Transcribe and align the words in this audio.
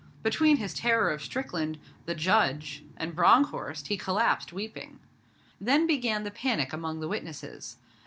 Between 0.23 0.57
his 0.57 0.73
terror 0.73 1.11
of 1.11 1.21
Strickland, 1.21 1.77
the 2.07 2.15
Judge, 2.15 2.83
and 2.97 3.15
Bronckhorst 3.15 3.87
he 3.89 3.97
collapsed 3.97 4.51
weeping. 4.51 4.97
Then 5.59 5.85
began 5.85 6.23
the 6.23 6.31
panic 6.31 6.73
among 6.73 7.01
the 7.01 7.07
witnesses. 7.07 7.77